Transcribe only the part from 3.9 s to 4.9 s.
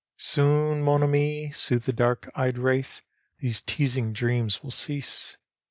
dreams will